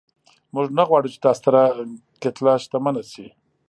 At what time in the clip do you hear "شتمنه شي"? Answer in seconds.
2.63-3.27